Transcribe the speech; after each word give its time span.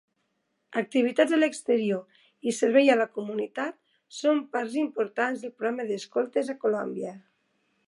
Activitats 0.79 1.33
a 1.35 1.37
l'exterior 1.41 2.23
i 2.51 2.53
servei 2.61 2.89
a 2.93 2.95
la 3.03 3.05
comunitat 3.19 3.77
són 4.21 4.43
parts 4.57 4.81
importants 4.87 5.45
del 5.47 5.55
programa 5.61 5.89
d'escoltes 5.93 6.53
a 6.57 6.57
Colombia. 6.67 7.17